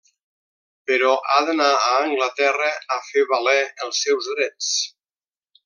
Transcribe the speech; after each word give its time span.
Però 0.91 1.11
ha 1.33 1.35
d'anar 1.49 1.67
a 1.89 1.91
Anglaterra 1.97 2.71
a 2.97 2.99
fer 3.11 3.27
valer 3.35 3.55
els 3.89 4.03
seus 4.07 4.31
drets. 4.35 4.73